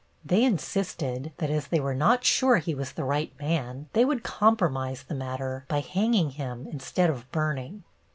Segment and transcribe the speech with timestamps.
[0.25, 4.23] They insisted that, as they were not sure he was the right man, they would
[4.23, 7.83] compromise the matter by hanging him instead of burning.